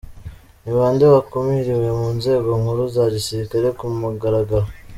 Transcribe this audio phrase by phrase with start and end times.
[0.63, 4.67] –Ni bande bakumiriwe mu nzego nkuru za gisirikare ku mugaragaro?